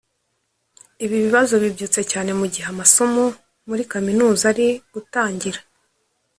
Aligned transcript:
Ibi 1.03 1.17
bibazo 1.25 1.53
bibyutse 1.63 2.01
cyane 2.11 2.31
mu 2.39 2.45
gihe 2.53 2.67
amasomo 2.73 3.23
muri 3.67 3.83
Kaminuza 3.91 4.43
ari 4.51 4.67
gutangira 4.93 5.59